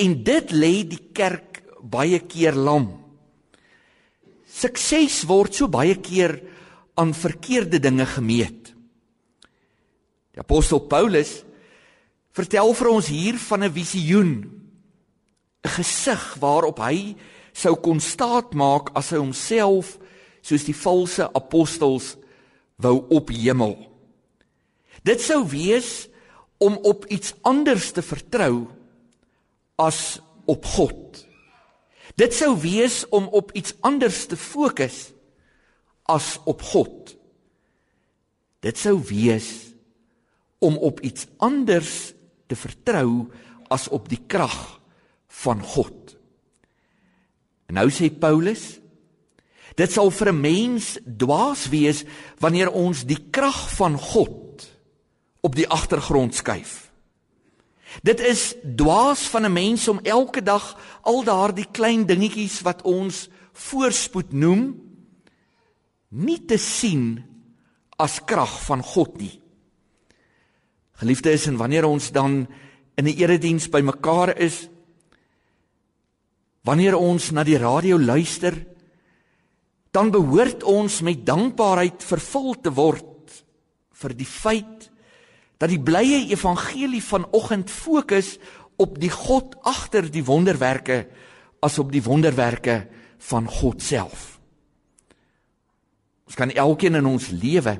En 0.00 0.16
dit 0.26 0.52
lê 0.54 0.74
die 0.86 1.10
kerk 1.16 1.62
baie 1.82 2.20
keer 2.28 2.56
lam. 2.56 2.88
Sukses 4.46 5.22
word 5.28 5.56
so 5.56 5.68
baie 5.72 5.96
keer 5.98 6.38
aan 6.94 7.14
verkeerde 7.14 7.80
dinge 7.80 8.06
gemeet. 8.06 8.74
Die 10.34 10.42
apostel 10.42 10.82
Paulus 10.90 11.42
vertel 12.34 12.74
vir 12.74 12.90
ons 12.90 13.06
hier 13.06 13.38
van 13.38 13.64
'n 13.64 13.72
visioen, 13.72 14.32
'n 15.64 15.74
gesig 15.78 16.34
waarop 16.40 16.78
hy 16.78 17.16
sou 17.52 17.74
kon 17.76 18.00
staatmaak 18.00 18.90
as 18.94 19.10
hy 19.10 19.18
homself 19.18 19.98
soos 20.42 20.64
die 20.64 20.76
valse 20.76 21.30
apostels 21.34 22.16
wou 22.76 23.06
ophemel. 23.08 23.76
Dit 25.02 25.20
sou 25.20 25.44
wees 25.48 26.08
om 26.58 26.76
op 26.82 27.06
iets 27.06 27.34
anders 27.42 27.92
te 27.92 28.02
vertrou 28.02 28.66
as 29.76 30.20
op 30.44 30.64
God. 30.64 31.26
Dit 32.16 32.34
sou 32.34 32.52
wees 32.60 33.04
om 33.08 33.26
op 33.32 33.52
iets 33.52 33.74
anders 33.80 34.26
te 34.26 34.36
fokus 34.36 35.13
as 36.04 36.38
op 36.44 36.62
God. 36.62 37.14
Dit 38.64 38.78
sou 38.80 38.98
wees 39.08 39.74
om 40.58 40.76
op 40.78 41.00
iets 41.04 41.26
anders 41.36 42.12
te 42.48 42.56
vertrou 42.56 43.28
as 43.72 43.88
op 43.88 44.08
die 44.08 44.20
krag 44.26 44.80
van 45.44 45.60
God. 45.62 46.16
En 47.68 47.80
nou 47.80 47.88
sê 47.92 48.08
Paulus, 48.08 48.78
dit 49.74 49.92
sal 49.92 50.10
vir 50.10 50.32
'n 50.32 50.40
mens 50.40 50.98
dwaas 51.04 51.68
wees 51.68 52.04
wanneer 52.38 52.70
ons 52.70 53.04
die 53.04 53.30
krag 53.30 53.74
van 53.76 53.98
God 53.98 54.68
op 55.40 55.54
die 55.54 55.68
agtergrond 55.68 56.34
skuif. 56.34 56.92
Dit 58.02 58.20
is 58.20 58.54
dwaas 58.76 59.20
van 59.28 59.44
'n 59.44 59.52
mens 59.52 59.88
om 59.88 60.00
elke 60.02 60.42
dag 60.42 60.78
al 61.02 61.24
daardie 61.24 61.68
klein 61.70 62.06
dingetjies 62.06 62.60
wat 62.60 62.82
ons 62.82 63.28
voorspoed 63.52 64.32
noem 64.32 64.80
nie 66.10 66.40
te 66.46 66.58
sien 66.58 67.22
as 67.98 68.20
krag 68.26 68.60
van 68.66 68.82
God 68.82 69.16
nie. 69.18 69.40
Geliefdes, 71.00 71.48
en 71.50 71.56
wanneer 71.58 71.84
ons 71.84 72.10
dan 72.12 72.46
in 72.96 73.06
'n 73.06 73.16
erediens 73.18 73.68
bymekaar 73.68 74.38
is, 74.38 74.68
wanneer 76.62 76.96
ons 76.96 77.30
na 77.30 77.42
die 77.44 77.58
radio 77.58 77.98
luister, 77.98 78.54
dan 79.90 80.10
behoort 80.10 80.62
ons 80.62 81.00
met 81.00 81.26
dankbaarheid 81.26 82.02
vervul 82.02 82.54
te 82.60 82.70
word 82.70 83.44
vir 83.92 84.14
die 84.14 84.26
feit 84.26 84.90
dat 85.58 85.70
die 85.70 85.80
blye 85.80 86.26
evangelie 86.34 87.02
vanoggend 87.02 87.70
fokus 87.70 88.38
op 88.76 88.98
die 88.98 89.10
God 89.10 89.54
agter 89.62 90.10
die 90.10 90.24
wonderwerke 90.24 91.06
as 91.62 91.78
op 91.78 91.92
die 91.92 92.02
wonderwerke 92.02 92.88
van 93.18 93.46
God 93.48 93.82
self. 93.82 94.33
Ons 96.24 96.38
kan 96.38 96.50
elkeen 96.50 96.96
in 97.00 97.06
ons 97.06 97.28
lewe. 97.32 97.76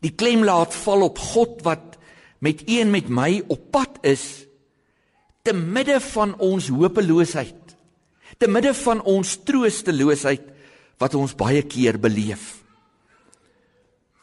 Die 0.00 0.12
klem 0.16 0.44
laat 0.44 0.74
val 0.84 1.06
op 1.08 1.18
God 1.18 1.60
wat 1.66 1.98
met 2.40 2.62
een 2.66 2.90
met 2.90 3.08
my 3.08 3.42
op 3.52 3.70
pad 3.72 4.00
is 4.06 4.46
te 5.44 5.52
midde 5.56 5.98
van 6.12 6.34
ons 6.40 6.68
hopeloosheid 6.72 7.60
te 8.40 8.48
midde 8.48 8.72
van 8.76 9.02
ons 9.08 9.34
troosteloosheid 9.44 10.46
wat 11.00 11.16
ons 11.16 11.34
baie 11.36 11.60
keer 11.68 11.98
beleef. 12.00 12.60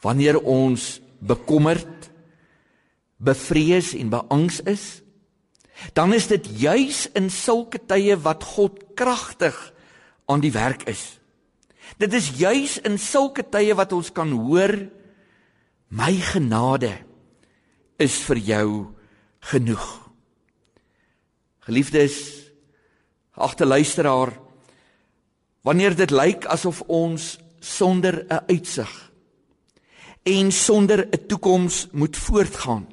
Wanneer 0.02 0.40
ons 0.42 0.98
bekommerd 1.20 2.10
bevrees 3.18 3.94
en 3.98 4.14
beangs 4.14 4.62
is 4.70 4.86
dan 5.98 6.14
is 6.14 6.26
dit 6.30 6.46
juis 6.58 7.06
in 7.18 7.30
sulke 7.34 7.80
tye 7.90 8.16
wat 8.22 8.46
God 8.56 8.80
kragtig 8.98 9.58
aan 10.30 10.42
die 10.42 10.54
werk 10.54 10.86
is 10.90 11.17
Dit 11.98 12.14
is 12.14 12.30
juis 12.36 12.78
in 12.84 13.00
sulke 13.00 13.46
tye 13.48 13.76
wat 13.76 13.94
ons 13.96 14.12
kan 14.12 14.32
hoor 14.32 14.76
my 15.88 16.14
genade 16.34 16.92
is 17.98 18.18
vir 18.28 18.38
jou 18.38 18.68
genoeg. 19.52 19.86
Geliefdes, 21.68 22.48
Agte 23.38 23.66
luisteraar, 23.66 24.32
wanneer 25.62 25.94
dit 25.94 26.10
lyk 26.10 26.48
asof 26.50 26.82
ons 26.90 27.38
sonder 27.62 28.26
'n 28.26 28.42
uitsig 28.50 29.12
en 30.26 30.52
sonder 30.52 31.06
'n 31.06 31.28
toekoms 31.28 31.88
moet 31.92 32.18
voortgaan, 32.18 32.88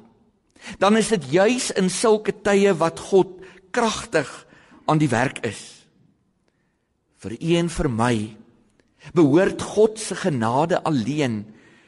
dan 0.77 0.97
is 0.97 1.07
dit 1.07 1.31
juis 1.31 1.71
in 1.71 1.89
sulke 1.89 2.33
tye 2.41 2.73
wat 2.77 2.99
God 2.99 3.41
kragtig 3.71 4.47
aan 4.85 4.97
die 4.97 5.09
werk 5.09 5.45
is. 5.45 5.87
Vir 7.17 7.31
u 7.41 7.55
en 7.55 7.69
vir 7.69 7.89
my 7.89 8.37
behoort 9.13 9.61
God 9.61 9.99
se 9.99 10.15
genade 10.15 10.83
alleen 10.83 11.45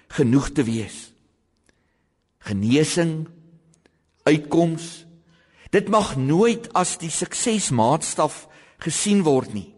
genoeg 0.07 0.51
te 0.51 0.63
wees. 0.63 1.13
Genesing, 2.39 3.27
uitkoms, 4.23 5.05
dit 5.71 5.89
mag 5.89 6.15
nooit 6.15 6.69
as 6.73 6.97
die 7.01 7.11
suksesmaatstaf 7.11 8.45
gesien 8.83 9.23
word 9.27 9.53
nie. 9.53 9.73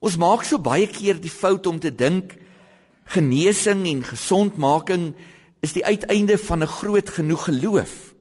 Ons 0.00 0.18
maak 0.20 0.44
so 0.44 0.58
baie 0.62 0.88
keer 0.90 1.20
die 1.20 1.32
fout 1.32 1.66
om 1.66 1.78
te 1.82 1.92
dink 1.94 2.36
genesing 3.14 3.84
en 3.86 4.02
gesondmaking 4.06 5.12
is 5.64 5.74
die 5.76 5.84
uiteinde 5.84 6.38
van 6.38 6.62
'n 6.62 6.74
groot 6.78 7.08
genoeg 7.10 7.44
geloof. 7.44 8.14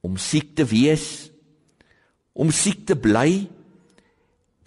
Om 0.00 0.16
siek 0.16 0.54
te 0.56 0.64
wees, 0.64 1.30
om 2.32 2.50
siek 2.50 2.86
te 2.86 2.96
bly 2.96 3.48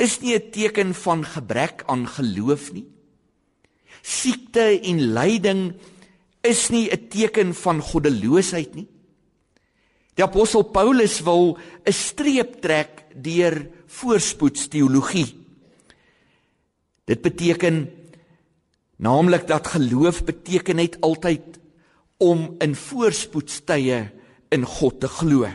is 0.03 0.19
nie 0.19 0.35
'n 0.35 0.51
teken 0.51 0.93
van 0.93 1.23
gebrek 1.25 1.83
aan 1.85 2.07
geloof 2.07 2.73
nie. 2.73 2.87
Siekte 4.01 4.79
en 4.83 4.99
lyding 5.13 5.73
is 6.41 6.69
nie 6.69 6.91
'n 6.91 7.07
teken 7.07 7.53
van 7.53 7.81
goddeloosheid 7.81 8.75
nie. 8.75 8.87
Die 10.13 10.23
apostel 10.23 10.63
Paulus 10.63 11.21
wil 11.21 11.57
'n 11.85 11.91
streep 11.91 12.61
trek 12.61 13.05
deur 13.15 13.69
voorspoedsteologie. 13.85 15.35
Dit 17.05 17.21
beteken 17.21 17.89
naamlik 18.97 19.47
dat 19.47 19.67
geloof 19.67 20.23
beteken 20.23 20.75
net 20.75 21.01
altyd 21.01 21.59
om 22.17 22.55
in 22.59 22.75
voorspoedstye 22.75 24.11
in 24.49 24.65
God 24.65 24.99
te 24.99 25.07
glo. 25.07 25.47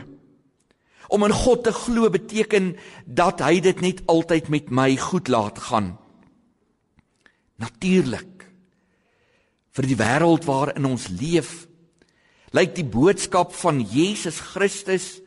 Om 1.09 1.25
in 1.25 1.33
God 1.33 1.63
te 1.65 1.73
glo 1.73 2.09
beteken 2.13 2.75
dat 3.05 3.41
hy 3.41 3.59
dit 3.65 3.81
net 3.81 4.03
altyd 4.09 4.49
met 4.53 4.69
my 4.69 4.93
goed 4.97 5.27
laat 5.27 5.57
gaan. 5.69 5.95
Natuurlik. 7.59 8.45
Vir 9.73 9.87
die 9.89 9.97
wêreld 9.97 10.45
waarin 10.47 10.87
ons 10.89 11.07
leef, 11.13 11.65
lyk 12.53 12.73
die 12.77 12.85
boodskap 12.85 13.53
van 13.57 13.81
Jesus 13.85 14.39
Christus 14.53 15.19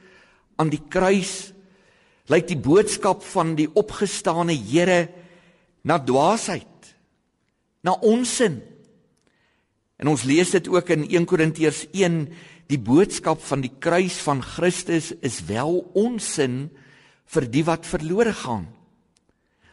aan 0.58 0.70
die 0.72 0.82
kruis, 0.90 1.52
lyk 2.30 2.48
die 2.50 2.58
boodskap 2.58 3.22
van 3.32 3.54
die 3.58 3.68
opgestane 3.78 4.54
Here 4.54 5.06
na 5.86 5.98
dwaasheid, 5.98 6.92
na 7.82 7.96
onsin. 8.06 8.60
En 10.02 10.10
ons 10.10 10.24
lees 10.26 10.50
dit 10.54 10.68
ook 10.70 10.90
in 10.94 11.06
1 11.08 11.26
Korintiërs 11.30 11.84
1, 11.94 12.26
die 12.72 12.80
boodskap 12.80 13.42
van 13.44 13.60
die 13.64 13.72
kruis 13.82 14.16
van 14.24 14.40
Christus 14.44 15.10
is 15.20 15.42
wel 15.48 15.82
onsin 15.98 16.70
vir 17.32 17.46
die 17.52 17.64
wat 17.68 17.88
verlore 17.88 18.32
gaan. 18.36 18.66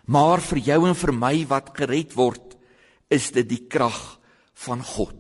Maar 0.09 0.41
vir 0.43 0.59
jou 0.65 0.79
en 0.89 0.97
vir 0.97 1.13
my 1.15 1.35
wat 1.47 1.71
gered 1.77 2.15
word, 2.17 2.57
is 3.09 3.29
dit 3.35 3.47
die 3.47 3.63
krag 3.71 3.99
van 4.65 4.83
God. 4.83 5.15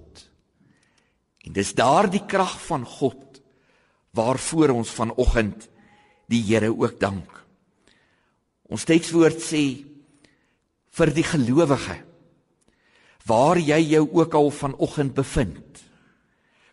En 1.45 1.55
dis 1.55 1.71
daardie 1.77 2.25
krag 2.27 2.57
van 2.67 2.83
God 2.85 3.39
waarvoor 4.17 4.73
ons 4.73 4.91
vanoggend 4.91 5.69
die 6.29 6.41
Here 6.45 6.69
ook 6.73 6.99
dank. 7.01 7.29
Ons 8.69 8.85
tekswoord 8.85 9.39
sê 9.41 9.63
vir 10.99 11.13
die 11.15 11.25
gelowige 11.25 12.01
waar 13.29 13.59
jy 13.61 13.77
jou 13.93 14.03
ook 14.19 14.35
al 14.37 14.49
vanoggend 14.49 15.13
bevind. 15.17 15.68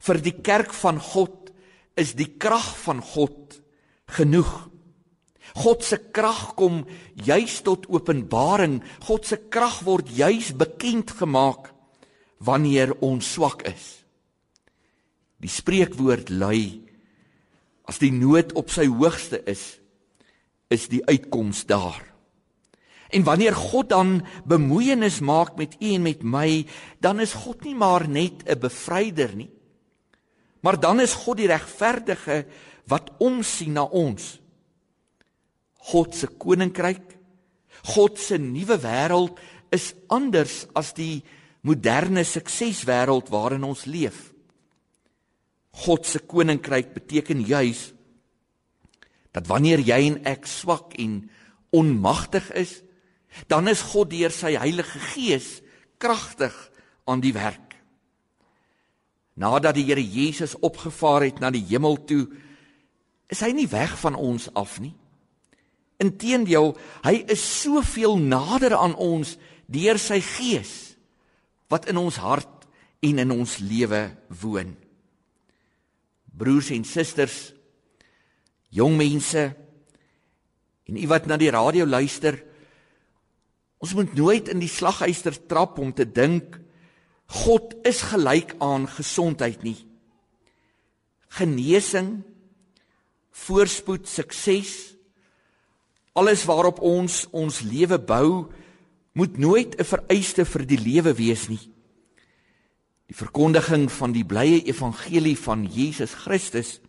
Vir 0.01 0.21
die 0.23 0.37
kerk 0.43 0.73
van 0.75 1.01
God 1.01 1.53
is 1.97 2.15
die 2.19 2.37
krag 2.39 2.77
van 2.85 3.01
God 3.01 3.61
genoeg. 4.17 4.69
God 5.57 5.85
se 5.85 5.99
krag 6.13 6.55
kom 6.59 6.85
juis 7.15 7.61
tot 7.65 7.87
openbaring. 7.89 8.83
God 9.07 9.27
se 9.27 9.39
krag 9.49 9.81
word 9.87 10.11
juis 10.13 10.53
bekend 10.57 11.15
gemaak 11.17 11.73
wanneer 12.45 12.93
ons 13.01 13.33
swak 13.37 13.65
is. 13.71 14.05
Die 15.41 15.53
spreekwoord 15.53 16.31
lui 16.33 16.87
as 17.87 18.01
die 18.03 18.11
nood 18.11 18.53
op 18.59 18.73
sy 18.75 18.89
hoogste 18.91 19.41
is, 19.47 19.79
is 20.75 20.89
die 20.91 21.05
uitkoms 21.07 21.65
daar. 21.71 22.03
En 23.15 23.23
wanneer 23.23 23.55
God 23.55 23.93
dan 23.93 24.17
bemoeienis 24.45 25.21
maak 25.23 25.55
met 25.57 25.77
u 25.79 25.93
en 25.95 26.03
met 26.03 26.25
my, 26.27 26.67
dan 26.99 27.23
is 27.23 27.37
God 27.47 27.63
nie 27.63 27.77
maar 27.79 28.09
net 28.09 28.43
'n 28.43 28.59
bevryder 28.59 29.37
nie. 29.37 29.51
Maar 30.61 30.81
dan 30.81 31.01
is 31.01 31.15
God 31.25 31.41
die 31.41 31.51
regverdige 31.51 32.45
wat 32.91 33.11
omsien 33.19 33.77
na 33.77 33.85
ons. 33.85 34.37
God 35.91 36.15
se 36.15 36.27
koninkryk, 36.27 37.15
God 37.95 38.19
se 38.19 38.39
nuwe 38.43 38.79
wêreld 38.83 39.39
is 39.75 39.93
anders 40.11 40.65
as 40.75 40.93
die 40.97 41.23
moderne 41.67 42.25
sukseswêreld 42.27 43.31
waarin 43.31 43.67
ons 43.67 43.85
leef. 43.87 44.33
God 45.87 46.07
se 46.09 46.23
koninkryk 46.25 46.95
beteken 46.95 47.45
juis 47.47 47.93
dat 49.37 49.51
wanneer 49.51 49.83
jy 49.85 49.99
en 50.09 50.23
ek 50.25 50.47
swak 50.49 50.95
en 50.97 51.19
onmagtig 51.77 52.47
is, 52.57 52.79
dan 53.53 53.69
is 53.69 53.83
God 53.93 54.09
deur 54.15 54.33
sy 54.33 54.55
Heilige 54.57 55.03
Gees 55.13 55.59
kragtig 56.01 56.55
aan 57.05 57.21
die 57.21 57.35
werk. 57.37 57.66
Nadat 59.37 59.77
die 59.77 59.85
Here 59.85 60.03
Jesus 60.03 60.57
opgevaar 60.65 61.27
het 61.29 61.41
na 61.41 61.51
die 61.53 61.65
hemel 61.69 61.99
toe, 62.09 62.25
is 63.29 63.43
hy 63.45 63.53
nie 63.57 63.69
weg 63.69 63.93
van 64.01 64.17
ons 64.17 64.49
af 64.57 64.79
nie. 64.81 64.95
Inteendeel, 66.01 66.75
hy 67.05 67.15
is 67.33 67.45
soveel 67.63 68.17
nader 68.21 68.77
aan 68.77 68.97
ons 69.01 69.37
deur 69.67 69.99
sy 70.01 70.21
Gees 70.25 70.75
wat 71.73 71.89
in 71.91 71.99
ons 71.99 72.21
hart 72.23 72.67
en 73.05 73.21
in 73.23 73.33
ons 73.35 73.59
lewe 73.65 74.03
woon. 74.41 74.75
Broers 76.37 76.71
en 76.77 76.85
susters, 76.87 77.39
jong 78.71 78.97
mense 78.99 79.47
en 80.87 81.01
u 81.01 81.07
wat 81.11 81.27
na 81.27 81.39
die 81.41 81.51
radio 81.51 81.87
luister, 81.89 82.39
ons 83.83 83.97
moet 83.99 84.13
nooit 84.17 84.49
in 84.53 84.63
die 84.63 84.71
slaghuister 84.71 85.35
trap 85.49 85.81
om 85.83 85.91
te 85.97 86.07
dink 86.07 86.61
God 87.27 87.75
is 87.87 88.03
gelyk 88.03 88.55
aan 88.63 88.87
gesondheid 88.89 89.63
nie. 89.63 89.79
Genesing, 91.29 92.23
voorspoed, 93.31 94.09
sukses, 94.09 94.95
alles 96.17 96.47
waarop 96.49 96.81
ons 96.81 97.27
ons 97.37 97.61
lewe 97.61 97.99
bou, 97.99 98.47
moet 99.13 99.39
nooit 99.39 99.77
'n 99.77 99.85
vereiste 99.85 100.45
vir 100.45 100.65
die 100.67 100.79
lewe 100.79 101.13
wees 101.15 101.49
nie. 101.49 101.73
Die 103.07 103.17
verkondiging 103.17 103.91
van 103.93 104.13
die 104.13 104.25
blye 104.25 104.63
evangelie 104.65 105.39
van 105.39 105.65
Jesus 105.65 106.15
Christus 106.15 106.81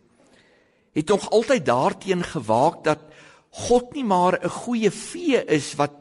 het 0.92 1.08
nog 1.08 1.30
altyd 1.30 1.66
daarteen 1.66 2.24
gewaak 2.24 2.84
dat 2.84 2.98
God 3.50 3.94
nie 3.94 4.04
maar 4.04 4.38
'n 4.42 4.48
goeie 4.48 4.90
vee 4.90 5.44
is 5.44 5.74
wat 5.74 5.92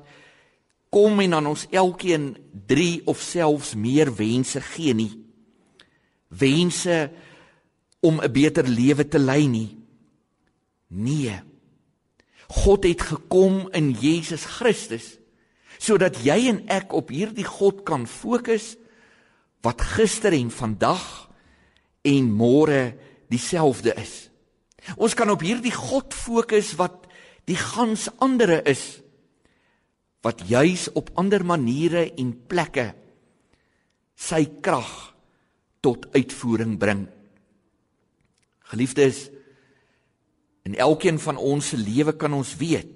kom 0.89 1.19
en 1.19 1.33
aan 1.33 1.49
ons 1.51 1.65
elkeen 1.71 2.35
3 2.67 3.01
of 3.05 3.21
selfs 3.21 3.75
meer 3.75 4.11
wense 4.15 4.61
gee 4.61 4.93
nie. 4.93 5.11
Wense 6.27 7.11
om 7.99 8.19
'n 8.21 8.31
beter 8.31 8.67
lewe 8.67 9.07
te 9.07 9.19
lei 9.19 9.47
nie. 9.47 9.77
Nee. 10.87 11.41
God 12.47 12.83
het 12.83 13.01
gekom 13.01 13.67
in 13.71 13.91
Jesus 13.91 14.45
Christus 14.45 15.17
sodat 15.77 16.17
jy 16.25 16.47
en 16.49 16.63
ek 16.73 16.93
op 16.93 17.11
hierdie 17.13 17.45
God 17.45 17.83
kan 17.85 18.07
fokus 18.07 18.75
wat 19.61 19.81
gister 19.81 20.33
en 20.33 20.49
vandag 20.49 21.29
en 22.01 22.31
môre 22.33 22.95
dieselfde 23.29 23.93
is. 23.93 24.29
Ons 24.95 25.13
kan 25.13 25.29
op 25.29 25.43
hierdie 25.45 25.73
God 25.75 26.13
fokus 26.13 26.73
wat 26.79 27.05
die 27.45 27.59
gans 27.59 28.07
andere 28.23 28.61
is 28.63 29.01
wat 30.27 30.43
juis 30.49 30.89
op 30.99 31.13
ander 31.15 31.45
maniere 31.47 32.09
en 32.19 32.33
plekke 32.51 32.91
sy 34.17 34.43
krag 34.65 34.91
tot 35.85 36.07
uitvoering 36.11 36.75
bring. 36.81 37.05
Geliefdes, 38.67 39.27
in 40.67 40.75
elkeen 40.75 41.21
van 41.23 41.39
ons 41.39 41.71
se 41.71 41.79
lewe 41.79 42.17
kan 42.19 42.35
ons 42.35 42.57
weet 42.59 42.95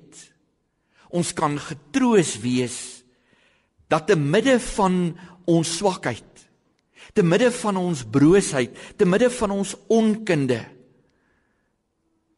ons 1.11 1.33
kan 1.35 1.57
getroos 1.59 2.37
wees 2.39 2.77
dat 3.91 4.05
te 4.07 4.15
midde 4.15 4.55
van 4.63 5.11
ons 5.51 5.73
swakheid, 5.81 6.45
te 7.11 7.23
midde 7.23 7.49
van 7.51 7.75
ons 7.81 8.05
broosheid, 8.07 8.71
te 8.95 9.03
midde 9.03 9.27
van 9.35 9.51
ons 9.57 9.73
onkunde 9.91 10.61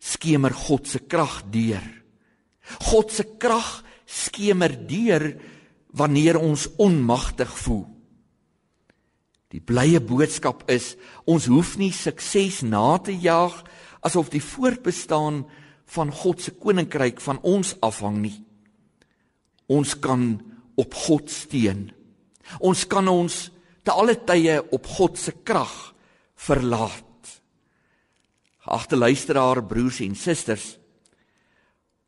skemer 0.04 0.56
God 0.58 0.90
se 0.90 1.00
krag 1.08 1.44
deur 1.54 1.86
God 2.90 3.12
se 3.12 3.24
krag 3.40 3.83
skemer 4.14 4.76
deur 4.88 5.32
wanneer 5.94 6.38
ons 6.42 6.68
onmagtig 6.82 7.50
voel. 7.66 7.86
Die 9.54 9.62
blye 9.62 10.02
boodskap 10.02 10.66
is 10.72 10.96
ons 11.30 11.46
hoef 11.50 11.76
nie 11.78 11.92
sukses 11.94 12.64
na 12.66 12.98
te 12.98 13.14
jaag 13.14 13.60
asof 14.04 14.32
die 14.34 14.42
voortbestaan 14.42 15.44
van 15.94 16.12
God 16.14 16.42
se 16.42 16.56
koninkryk 16.58 17.22
van 17.22 17.40
ons 17.46 17.76
afhang 17.86 18.18
nie. 18.24 18.38
Ons 19.70 19.94
kan 20.02 20.42
op 20.80 20.98
God 21.06 21.30
steun. 21.30 21.92
Ons 22.60 22.88
kan 22.90 23.08
ons 23.08 23.36
te 23.86 23.94
alle 23.94 24.16
tye 24.26 24.58
op 24.74 24.88
God 24.98 25.20
se 25.22 25.36
krag 25.46 25.94
verlaat. 26.48 27.30
Geagte 28.64 28.98
luisteraar, 28.98 29.62
broers 29.68 30.00
en 30.06 30.16
susters, 30.16 30.78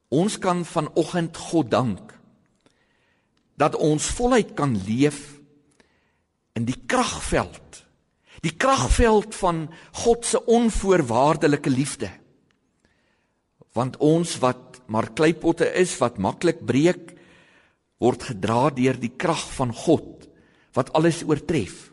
ons 0.09 0.37
kan 0.39 0.65
vanoggend 0.65 1.37
God 1.37 1.71
dank 1.71 2.13
dat 3.55 3.75
ons 3.79 4.03
voluit 4.17 4.51
kan 4.55 4.75
leef 4.85 5.37
in 6.55 6.65
die 6.67 6.77
kragveld. 6.87 7.81
Die 8.43 8.53
kragveld 8.59 9.35
van 9.35 9.65
God 10.03 10.27
se 10.27 10.41
onvoorwaardelike 10.43 11.71
liefde. 11.71 12.11
Want 13.75 13.97
ons 14.03 14.37
wat 14.43 14.81
maar 14.91 15.09
kleipotte 15.17 15.67
is 15.73 15.95
wat 15.97 16.19
maklik 16.21 16.61
breek, 16.67 17.15
word 17.97 18.27
gedra 18.27 18.69
deur 18.75 18.99
die 18.99 19.13
krag 19.17 19.43
van 19.55 19.71
God 19.73 20.27
wat 20.75 20.91
alles 20.97 21.23
oortref. 21.23 21.89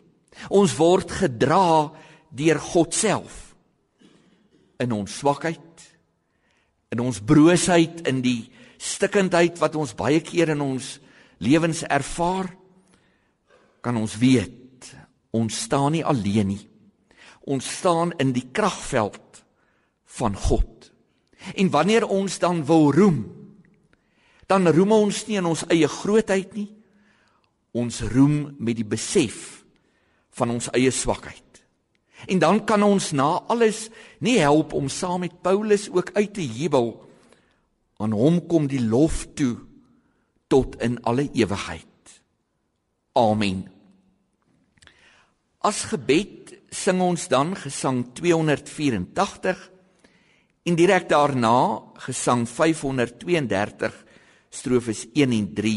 Ons 0.51 0.75
word 0.75 1.11
gedra 1.23 1.89
deur 2.33 2.59
God 2.59 2.93
self 2.95 3.39
in 4.83 4.91
ons 4.91 5.19
swakheid, 5.21 5.72
in 6.93 7.01
ons 7.01 7.21
broosheid, 7.25 8.03
in 8.07 8.21
die 8.23 8.51
stikkindheid 8.77 9.57
wat 9.61 9.77
ons 9.79 9.95
baie 9.97 10.21
keer 10.23 10.53
in 10.53 10.61
ons 10.61 10.97
lewens 11.43 11.83
ervaar 11.89 12.51
kan 13.83 13.97
ons 13.99 14.15
weet 14.21 14.61
ons 15.33 15.63
staan 15.65 15.95
nie 15.95 16.03
alleen 16.05 16.53
nie. 16.53 16.61
Ons 17.49 17.67
staan 17.79 18.13
in 18.21 18.31
die 18.35 18.45
kragveld 18.53 19.41
van 20.19 20.37
God. 20.37 20.91
En 21.57 21.71
wanneer 21.73 22.05
ons 22.05 22.37
dan 22.39 22.61
wil 22.65 22.91
roem, 22.93 23.23
dan 24.47 24.69
roem 24.69 24.93
ons 24.95 25.23
nie 25.27 25.39
in 25.41 25.49
ons 25.49 25.65
eie 25.73 25.89
grootheid 25.89 26.53
nie. 26.55 26.69
Ons 27.73 28.03
roem 28.13 28.53
met 28.61 28.77
die 28.77 28.87
besef 28.87 29.63
van 30.37 30.53
ons 30.53 30.69
eie 30.77 30.93
swakheid. 30.93 31.42
En 32.27 32.39
dan 32.39 32.63
kan 32.65 32.83
ons 32.83 33.11
na 33.11 33.43
alles 33.51 33.89
nie 34.19 34.37
help 34.39 34.73
om 34.73 34.89
saam 34.89 35.23
met 35.25 35.41
Paulus 35.41 35.89
ook 35.91 36.13
uit 36.13 36.33
te 36.33 36.45
jubel. 36.45 36.95
Aan 37.97 38.11
hom 38.11 38.45
kom 38.47 38.67
die 38.67 38.81
lof 38.81 39.25
toe 39.35 39.57
tot 40.47 40.77
in 40.81 40.99
alle 41.03 41.29
ewigheid. 41.33 41.87
Amen. 43.13 43.67
As 45.63 45.85
gebed 45.91 46.57
sing 46.73 47.01
ons 47.01 47.27
dan 47.31 47.53
gesang 47.55 48.03
284 48.17 49.59
en 50.63 50.75
direk 50.79 51.07
daarna 51.11 51.57
gesang 52.05 52.47
532 52.49 53.93
strofes 54.53 55.05
1 55.13 55.31
en 55.31 55.49
3 55.55 55.75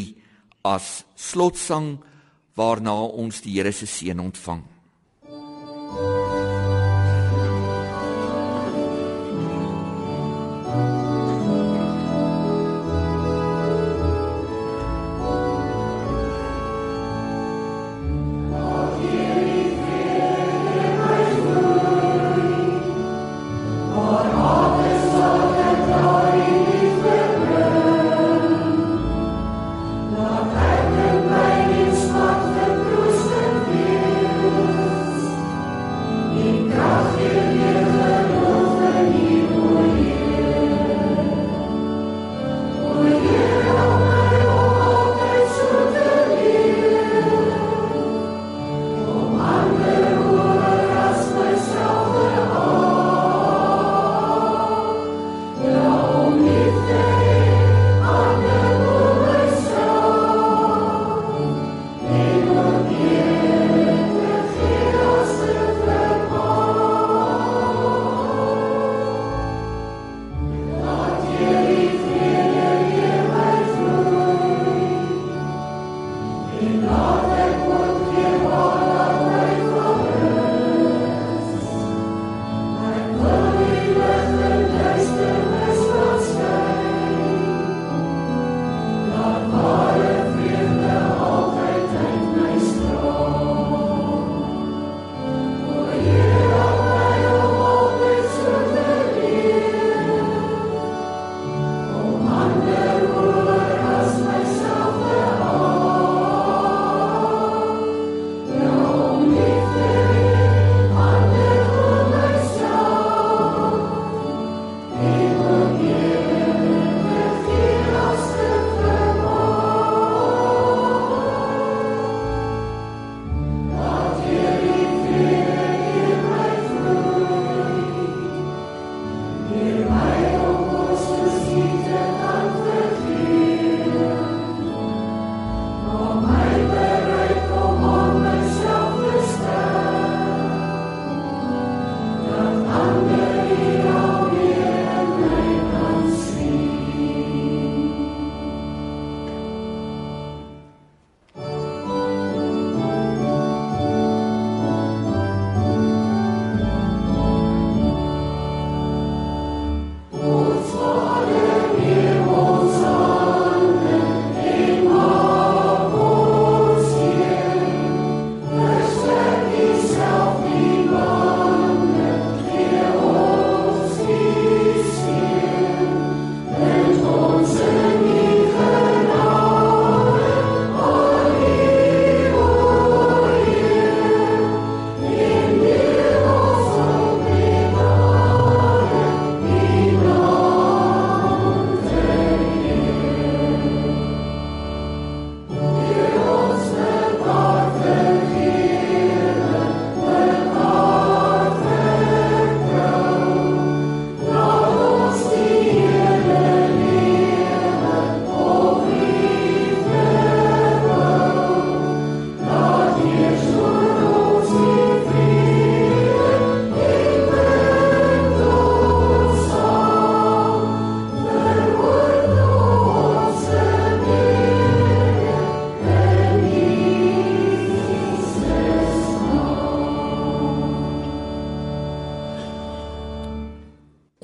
as 0.67 1.05
slotsang 1.15 1.97
waarna 2.57 2.95
ons 3.05 3.43
die 3.45 3.59
Here 3.59 3.73
se 3.73 3.87
seën 3.87 4.21
ontvang. 4.21 4.65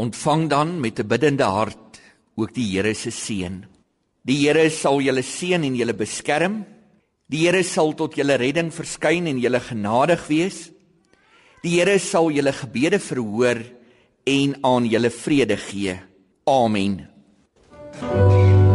Ontvang 0.02 0.48
dan 0.50 0.80
met 0.80 0.98
'n 0.98 1.06
biddende 1.06 1.44
hart 1.44 2.00
ook 2.34 2.54
die 2.54 2.66
Here 2.74 2.94
se 2.94 3.10
seën. 3.10 3.64
Die 4.24 4.38
Here 4.46 4.70
sal 4.70 5.00
julle 5.00 5.22
seën 5.22 5.62
en 5.62 5.76
julle 5.76 5.94
beskerm. 5.94 6.64
Die 7.28 7.46
Here 7.46 7.62
sal 7.62 7.94
tot 7.94 8.14
julle 8.14 8.36
redding 8.36 8.72
verskyn 8.72 9.26
en 9.26 9.38
julle 9.38 9.60
genadig 9.60 10.26
wees. 10.26 10.70
Die 11.62 11.78
Here 11.78 11.98
sal 11.98 12.30
julle 12.30 12.52
gebede 12.52 12.98
verhoor 12.98 13.62
en 14.24 14.56
aan 14.62 14.86
julle 14.86 15.10
vrede 15.10 15.56
gee. 15.56 16.00
Amen. 16.46 17.08
thank 18.00 18.32
you 18.32 18.71